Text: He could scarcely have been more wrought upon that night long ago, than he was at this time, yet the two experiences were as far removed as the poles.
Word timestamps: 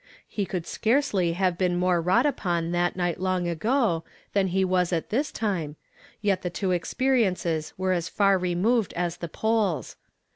He 0.27 0.47
could 0.47 0.65
scarcely 0.65 1.33
have 1.33 1.59
been 1.59 1.75
more 1.77 2.01
wrought 2.01 2.25
upon 2.25 2.71
that 2.71 2.95
night 2.95 3.19
long 3.19 3.47
ago, 3.47 4.03
than 4.33 4.47
he 4.47 4.65
was 4.65 4.91
at 4.91 5.11
this 5.11 5.31
time, 5.31 5.75
yet 6.23 6.41
the 6.41 6.49
two 6.49 6.71
experiences 6.71 7.71
were 7.77 7.91
as 7.91 8.09
far 8.09 8.39
removed 8.39 8.93
as 8.93 9.17
the 9.17 9.29
poles. 9.29 9.97